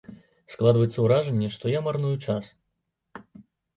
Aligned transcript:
Складваецца 0.53 1.03
ўражанне, 1.07 1.49
што 1.57 1.65
я 1.73 1.79
марную 1.89 2.15
час. 2.29 2.45